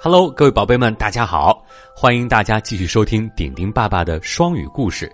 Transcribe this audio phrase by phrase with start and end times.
[0.00, 1.60] Hello，各位宝贝们，大家好！
[1.92, 5.10] 欢迎大家继续收听顶顶爸爸的双语故事。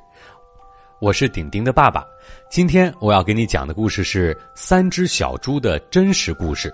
[1.01, 2.07] 我是顶顶的爸爸。
[2.51, 6.71] 今天我要给你讲的故事是三只小猪的真实故事。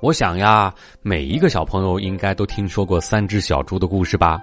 [0.00, 4.40] 我想呀，每一个小朋友应该都听说过三只小猪的故事吧？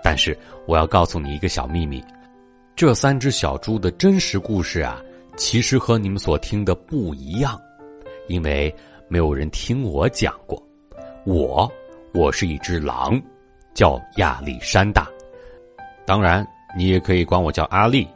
[0.00, 0.38] 但是
[0.68, 2.00] 我要告诉你一个小秘密：
[2.76, 5.02] 这三只小猪的真实故事啊，
[5.36, 7.60] 其实和你们所听的不一样，
[8.28, 8.72] 因为
[9.08, 10.62] 没有人听我讲过。
[11.26, 11.68] 我。
[12.18, 13.22] 我是一只狼，
[13.74, 15.06] 叫亚历山大。
[16.04, 16.44] 当然，
[16.76, 18.08] 你也可以管我叫阿力。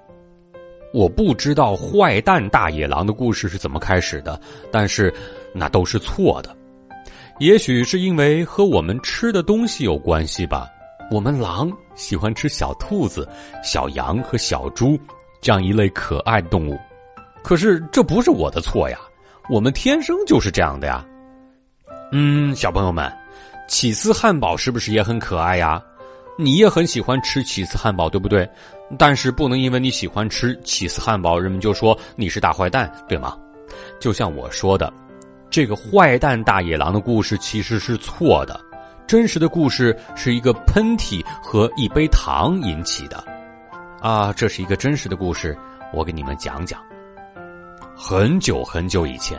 [0.92, 4.40] 我不知道坏蛋大野狼的故事是怎么开始的，
[4.72, 5.14] 但是
[5.54, 6.52] 那都是错的。
[7.38, 10.68] 也许是因为和我们吃的东西有关系吧。
[11.08, 13.28] 我们狼喜欢吃小兔子、
[13.62, 14.98] 小羊和小猪
[15.40, 16.76] 这样一类可爱动物。
[17.40, 18.98] 可是这不是我的错呀，
[19.48, 21.06] 我们天生就是这样的呀。
[22.10, 23.08] 嗯，小朋友们。
[23.68, 25.82] 起司汉堡是不是也很可爱呀？
[26.38, 28.48] 你也很喜欢吃起司汉堡，对不对？
[28.98, 33.36] 但是不能因为你喜欢吃起司汉堡，人们就说你是大坏蛋，对吗？
[34.00, 34.92] 就像我说的，
[35.50, 38.58] 这个坏蛋大野狼的故事其实是错的，
[39.06, 43.22] 真实的故事是一个喷嚏和一杯糖引起的。
[44.00, 45.56] 啊，这是一个真实的故事，
[45.92, 46.80] 我给你们讲讲。
[47.94, 49.38] 很久很久以前，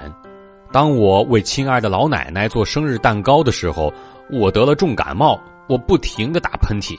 [0.71, 3.91] 当我为亲爱的老奶奶做生日蛋糕的时候。
[4.33, 6.97] 我得了重感冒，我不停的打喷嚏，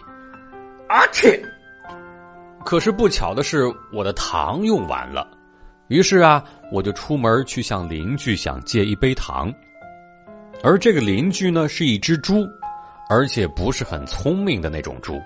[0.89, 1.41] 阿嚏！
[2.65, 5.27] 可是不巧的是，我的糖用完了，
[5.89, 9.53] 于是啊，我就出门去向邻居想借一杯糖。
[10.63, 12.47] 而这个邻居呢，是一只猪，
[13.11, 15.21] 而且不是很聪明的那种猪。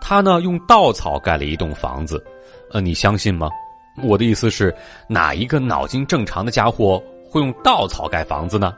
[0.00, 2.24] 他呢，用稻草盖了一栋房子。
[2.72, 3.48] 呃，你相信吗？
[4.02, 4.74] 我的意思是，
[5.06, 8.74] 哪一个脑筋正常的家伙会用稻草盖房子呢？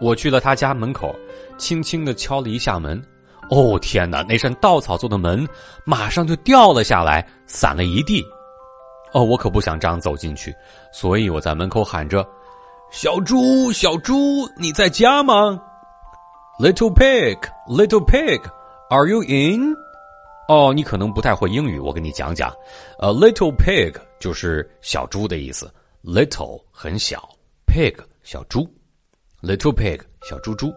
[0.00, 1.14] 我去了他家门口，
[1.58, 3.00] 轻轻的敲了一下门。
[3.50, 5.46] 哦天哪，那扇稻草做的门
[5.84, 8.24] 马上就掉了下来，散了一地。
[9.12, 10.54] 哦，我可不想这样走进去，
[10.92, 12.24] 所以我在门口喊着
[12.92, 15.60] ：“小猪，小猪，你在家吗
[16.60, 17.36] ？”Little pig,
[17.66, 18.40] little pig,
[18.88, 19.74] are you in？
[20.46, 22.52] 哦，你可能不太会英语，我跟你讲讲。
[23.00, 25.72] 呃，little pig 就是小猪的意思
[26.04, 27.28] ，little 很小
[27.66, 28.68] ，pig 小猪。
[29.42, 30.70] Little pig，小猪猪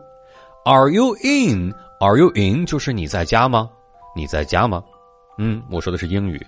[0.64, 2.66] ，Are you in？Are you in？
[2.66, 3.70] 就是你在家吗？
[4.16, 4.82] 你在家吗？
[5.38, 6.42] 嗯，我说的是英语。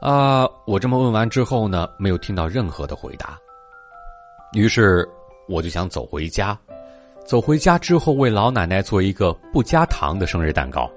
[0.00, 3.36] 啊，我这么问完之后呢，没有听到任何的回答。
[4.52, 5.04] 于是
[5.48, 6.56] 我就想走回家，
[7.26, 10.88] 走回家之后为老奶奶做一个不加糖的生日蛋糕。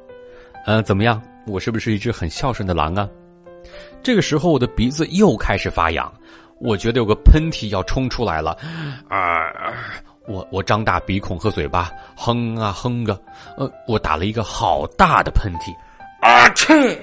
[0.67, 1.19] 嗯，怎么样？
[1.47, 3.09] 我是不是一只很孝顺的狼啊？
[4.03, 6.13] 这个时候我的鼻子又开始发痒，
[6.59, 8.51] 我觉得有个喷嚏要冲出来了。
[9.09, 9.49] 啊！
[10.27, 13.19] 我我张大鼻孔和嘴巴，哼啊哼个，
[13.55, 15.73] 呃，我打了一个好大的喷嚏，
[16.21, 16.97] 啊嚏！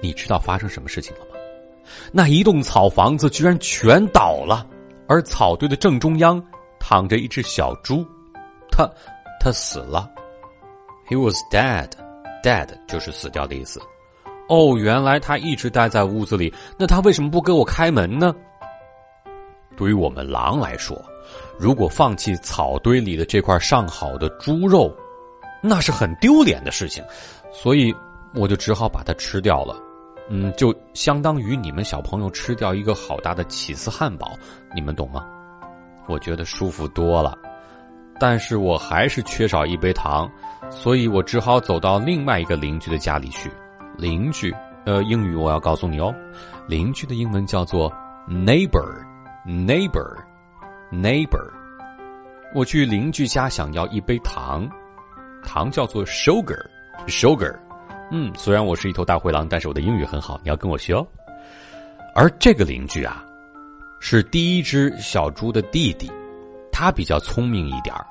[0.00, 1.26] 你知道发生什么事情了吗？
[2.10, 4.66] 那一栋草房子居然全倒了，
[5.06, 6.42] 而草堆的正中央
[6.80, 8.04] 躺着一只小猪，
[8.70, 8.88] 它
[9.38, 10.10] 它死了
[11.08, 13.78] ，He was dead，dead 就是死掉的意思。
[14.48, 18.34] 哦，原来他一直待在屋子里，那他为什么不给我开门呢？
[19.82, 20.96] 对于我们狼来说。
[21.58, 24.96] 如果放弃草堆里的这块上好的猪肉，
[25.60, 27.02] 那是很丢脸的事情，
[27.52, 27.92] 所以
[28.32, 29.74] 我就只好把它吃掉了。
[30.30, 34.30] 嗯，就相当于你们小朋友吃掉一个好大的起司汉堡，
[34.72, 35.26] 你们懂吗？
[36.06, 37.36] 我觉得舒服多了，
[38.20, 40.30] 但是我还是缺少一杯糖，
[40.70, 43.50] 所以我只好走到另外一个邻居的家里去。
[43.98, 44.54] 邻居，
[44.86, 46.14] 呃，英语我要告诉你哦，
[46.68, 47.92] 邻居的英文叫做
[48.28, 49.04] neighbor
[49.46, 51.50] neighbor，neighbor。
[52.54, 54.68] 我去邻居家想要一杯糖，
[55.42, 57.58] 糖叫做 sugar，sugar。
[58.10, 61.06] 嗯，虽然我是一头大灰狼，但是我的英语很好，你要跟我学哦。
[62.14, 63.24] 而这个邻居啊，
[64.00, 66.12] 是第一只小猪的弟弟，
[66.70, 68.06] 他比较聪明一点儿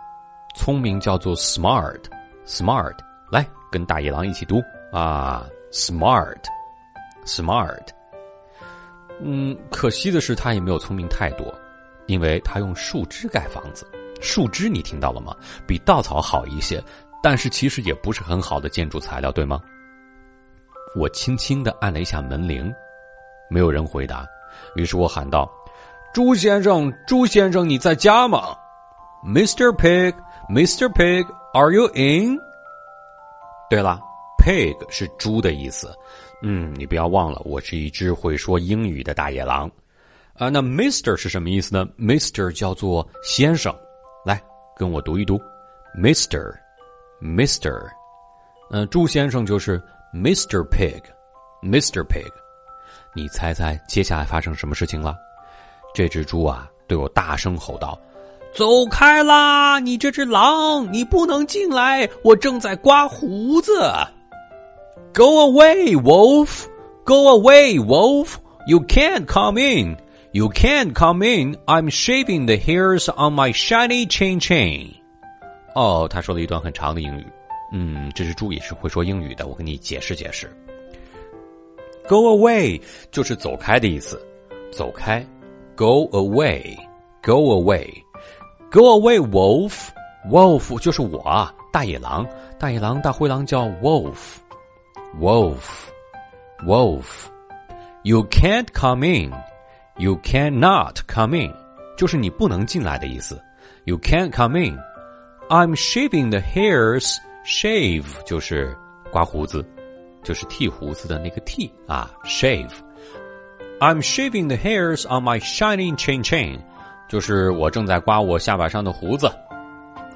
[0.56, 2.96] 聪明叫做 smart，smart。
[3.32, 4.62] 来，跟大野狼一起读
[4.92, 7.88] 啊，smart，smart。
[9.24, 11.54] 嗯，可惜的是，他也没有聪明太多。
[12.08, 13.88] 因为他用树枝盖房子，
[14.20, 15.34] 树枝你听到了吗？
[15.66, 16.84] 比稻草好一些，
[17.24, 19.62] 但是其实也不是很好的建筑材料，对吗？
[20.94, 22.74] 我轻轻的按了一下门铃，
[23.50, 24.28] 没有人回答，
[24.76, 25.50] 于是我喊道
[26.14, 28.54] ：“朱先生，朱先生，你在家吗
[29.24, 29.72] ？”Mr.
[29.78, 30.90] Pig，Mr.
[30.90, 32.38] Pig，Are you in？
[33.70, 34.02] 对了
[34.38, 35.96] ，Pig 是猪的意思。
[36.42, 39.70] 嗯，你不要忘了，我是一只会说英语的大野狼。
[40.34, 43.76] 啊，那 Mister 是什么意思呢？Mister 叫做先生，
[44.26, 44.42] 来
[44.76, 45.40] 跟我读一读
[45.96, 47.88] Mister，Mister，
[48.72, 49.80] 嗯，猪先生就是
[50.14, 52.32] Mister Pig，Mister Pig。
[53.14, 55.16] 你猜猜接下来发生什么事情了？
[55.94, 58.00] 这只猪啊，对我大声吼道
[58.56, 59.78] ：“走开啦！
[59.80, 62.10] 你这只狼，你不能进来！
[62.24, 63.74] 我正在刮胡子。
[65.13, 66.67] ”Go away, wolf!
[67.05, 68.39] Go away, wolf!
[68.67, 69.97] You can't come in.
[70.33, 71.57] You can't come in.
[71.67, 74.95] I'm shaving the hairs on my shiny chain chain.
[75.75, 77.27] 哦，他说了一段很长的英语。
[77.73, 79.47] 嗯，这只猪也是会说英语的。
[79.47, 80.51] 我跟你解释解释。
[82.09, 82.81] Go away
[83.11, 84.21] 就是走开的意思，
[84.71, 85.27] 走开。
[85.75, 86.75] Go away,
[87.23, 87.87] go away,
[88.71, 89.89] go away, wolf.
[90.31, 92.27] Wolf 就是我啊，大野狼，
[92.59, 94.17] 大野狼，大灰狼叫 wolf,
[95.19, 95.91] wolf,
[96.65, 97.31] wolf.
[98.03, 99.33] You can't come in,
[99.97, 101.53] you cannot come in，
[101.97, 103.43] 就是你不能进来的意思。
[103.85, 104.79] You can't come in.
[105.49, 107.17] I'm shaving the hairs.
[107.45, 108.77] Shave 就是
[109.13, 109.65] 刮胡子，
[110.25, 116.59] 就是剃胡子的那个剃啊，shave。I'm shaving the hairs on my shining chain chain，
[117.09, 119.31] 就是我正在刮我下巴上的胡子。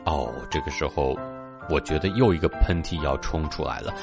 [0.04, 1.16] 哦，这个时候，
[1.68, 3.94] 我觉得又一个喷嚏要冲出来了。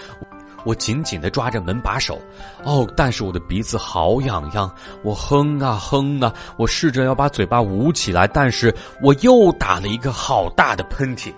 [0.64, 2.20] 我紧紧的抓着门把手。
[2.64, 4.72] 哦，但是我的鼻子好痒痒。
[5.02, 11.32] 我哼啊哼啊，我试着要把嘴巴捂起来，但是我又打了一个好大的喷嚏。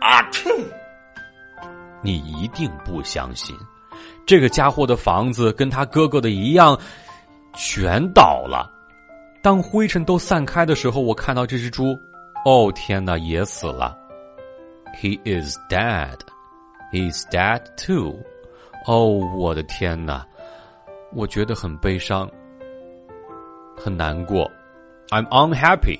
[0.00, 0.22] 啊！
[0.30, 0.50] 嚏！
[2.02, 3.56] 你一定不相信，
[4.26, 6.78] 这个家伙的房子跟他哥哥的一样。
[7.56, 8.68] 全倒了。
[9.40, 11.96] 当灰尘都散开的时候，我看到这只猪，
[12.44, 13.96] 哦天哪，也死了。
[15.00, 16.18] He is dead.
[16.92, 18.16] He's dead too.
[18.86, 20.26] 哦，我的天哪，
[21.12, 22.30] 我觉得很悲伤，
[23.76, 24.50] 很难过。
[25.08, 25.98] I'm unhappy.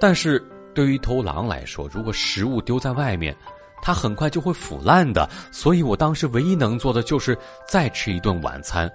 [0.00, 0.40] 但是
[0.74, 3.36] 对于一头狼来说，如果食物丢在外面，
[3.82, 5.28] 它很快就会腐烂的。
[5.52, 7.36] 所以我当时唯一能做的就是
[7.68, 8.90] 再吃一顿晚餐。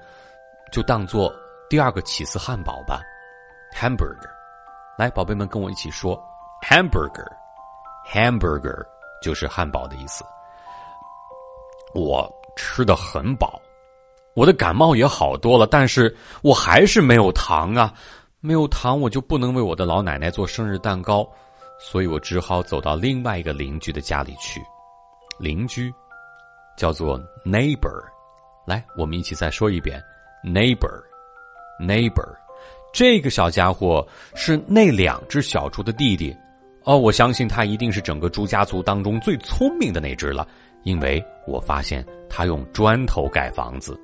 [0.72, 1.33] 就当做
[1.69, 3.01] 第二个起司汉堡吧
[3.74, 4.30] ，hamburger。
[4.98, 6.22] 来，宝贝们跟我一起说
[6.62, 8.86] ，hamburger，hamburger
[9.22, 10.25] 就是汉堡的意思。
[11.94, 12.30] 我
[12.75, 13.62] 吃的很饱，
[14.33, 17.94] 我的感冒也好多了，但是我还是没有糖啊，
[18.42, 21.25] 没有糖我就不能为我的老奶奶做生日蛋糕，
[21.80, 24.62] 所以我只好走到另外一个邻居的家里去。
[25.39, 25.89] 邻居
[26.75, 28.04] 叫做 neighbor，
[28.68, 30.04] 来，我们一起再说一遍。
[30.44, 31.01] Neighbor,
[31.80, 32.36] neighbor，
[32.94, 34.06] 这个小家伙
[34.36, 36.36] 是那两只小猪的弟弟。
[36.83, 40.45] 哦，我相信他一定是整个猪家族当中最聪明的那只了，
[40.86, 44.00] 因为我发现他用砖头盖房子，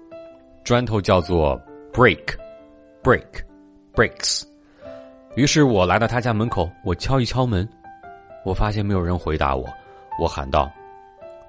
[0.63, 1.57] 砖头叫做
[1.93, 4.43] brick，brick，bricks。
[5.35, 7.65] 于是我来到他家门口，我敲一敲门，
[8.43, 9.65] 我发现没有人回答我，
[10.19, 10.69] 我喊道：“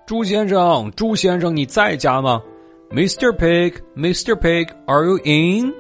[0.07, 2.41] 猪先生，猪先生，你在家吗？”
[2.93, 3.33] Mr.
[3.33, 4.37] Pig, Mr.
[4.37, 5.73] Pig, are you in？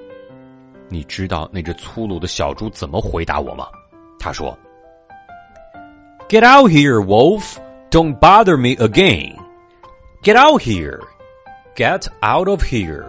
[0.88, 3.66] 你知道那只粗鲁的小猪怎么回答我吗？
[4.18, 4.58] 他说
[6.30, 7.58] ：“Get out here, Wolf!
[7.90, 9.36] Don't bother me again!
[10.23, 10.99] Get out here!
[11.75, 13.05] Get out of here!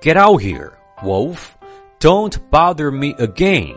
[0.00, 1.54] Get out here, Wolf!
[2.00, 3.76] Don't bother me again!”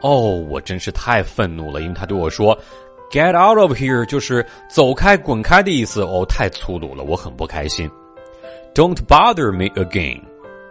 [0.00, 2.58] 哦，我真是太愤怒了，因为他对我说：“
[3.10, 6.02] Get out of here” 就是走开、滚开的意思。
[6.02, 7.90] 哦，太粗鲁了，我很不开心。
[8.74, 10.20] Don't bother me again.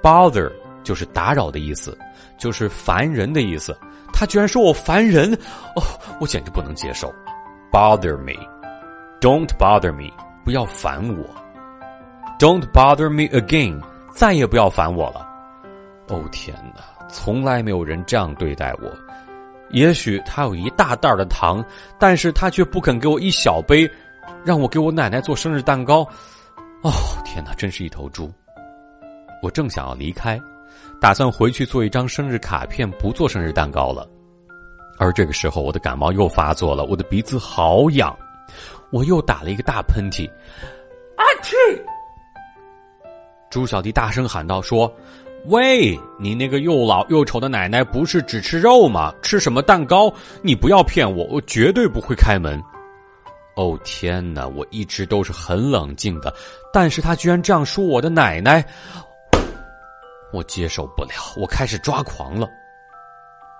[0.01, 0.51] Bother
[0.83, 1.97] 就是打扰的意思，
[2.37, 3.75] 就是烦人的意思。
[4.11, 5.33] 他居然说我烦人，
[5.75, 5.81] 哦，
[6.19, 7.11] 我简直不能接受。
[7.71, 8.33] Bother me.
[9.19, 10.11] Don't bother me.
[10.45, 11.25] 不要烦我。
[12.38, 13.80] Don't bother me again.
[14.14, 15.26] 再也不要烦我了。
[16.08, 18.90] 哦天哪，从来没有人这样对待我。
[19.70, 21.64] 也许他有一大袋的糖，
[21.98, 23.90] 但是他却不肯给我一小杯，
[24.44, 26.06] 让我给我奶奶做生日蛋糕。
[26.82, 26.92] 哦，
[27.24, 28.32] 天哪，真是一头猪！
[29.42, 30.40] 我正想要离开，
[31.00, 34.08] 打算回去做一张生日卡片，不做生日蛋糕了。
[34.96, 38.16] 而这个时候，我的感冒又发作了，我的鼻子好痒，
[38.90, 40.28] 我又打了一个大喷嚏。
[41.16, 41.52] 啊嚏！
[43.50, 44.92] 朱小弟大声喊道：“说，
[45.46, 49.14] 喂，你那个又老又丑的奶奶不是只吃肉吗？
[49.22, 50.12] 吃什么蛋糕？
[50.42, 52.62] 你不要骗我，我绝对不会开门。”
[53.56, 54.46] 哦天哪！
[54.46, 56.32] 我一直都是很冷静的，
[56.72, 58.64] 但是他居然这样说我的奶奶，
[60.32, 62.48] 我接受不了，我开始抓狂了。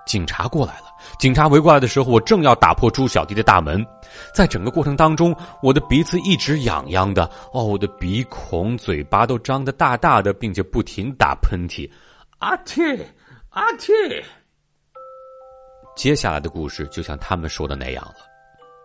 [0.09, 0.85] 警察过来了，
[1.19, 3.85] 警察围过来的时候，我正要打破猪小弟的大门，
[4.33, 11.87] 在整个过程当中，我的鼻子一直痒痒的，哦，我的鼻孔、嘴巴都张得大大的，并且不停打喷嚏。
[12.39, 12.99] 阿嚏，
[13.49, 13.91] 阿嚏！
[15.95, 18.15] 接下来的故事就像他们说的那样了。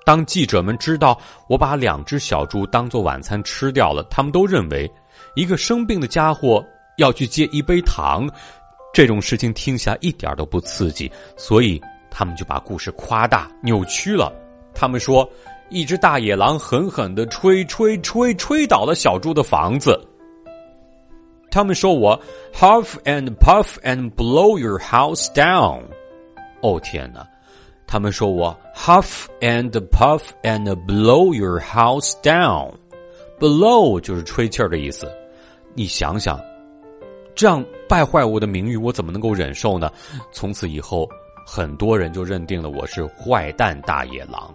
[0.04, 4.92] 当记者们知道我把两只小猪当做晚餐吃掉了，他们都认为
[5.36, 6.62] 一个生病的家伙
[6.98, 8.28] 要去借一杯糖，
[8.94, 14.32] 这种事情听起来一点都不刺激，所以他们就把故事夸大扭曲了。
[14.72, 15.28] 他们说，
[15.68, 20.00] 一只大野狼狠狠的吹吹吹吹倒了小猪的房子。
[21.50, 22.20] 他们说我
[22.52, 25.82] huff and puff and blow your house down。
[26.62, 27.26] 哦天哪！
[27.86, 32.72] 他们说我 huff and puff and blow your house down。
[33.40, 35.12] blow 就是吹气儿的意思。
[35.74, 36.40] 你想想，
[37.34, 39.90] 这样败坏我的名誉，我怎么能够忍受呢？
[40.32, 41.08] 从此以后，
[41.46, 44.52] 很多人就认定了我是坏蛋大野狼。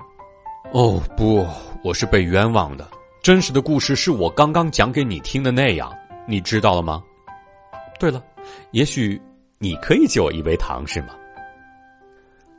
[0.72, 1.46] 哦不，
[1.84, 2.88] 我是被冤枉的。
[3.22, 5.92] 真实的故事是我刚刚讲给你听的那样。
[6.28, 7.04] 你知道了吗？
[8.00, 8.24] 对了，
[8.72, 9.20] 也许
[9.58, 11.10] 你可以借我一杯糖，是吗？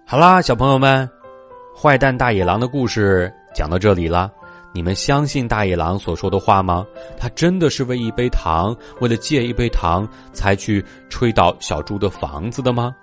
[0.04, 1.08] 好啦，小朋友们，
[1.74, 4.30] 坏蛋大野狼的故事讲到这里了。
[4.72, 6.86] 你们相信大野狼所说的话吗？
[7.18, 12.94] 他真的是为一杯糖，为了借一杯糖，才去吹倒小猪的房子的吗？